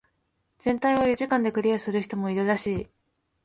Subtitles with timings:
[0.57, 2.89] 全体を四時間でクリアする人もいるらしい。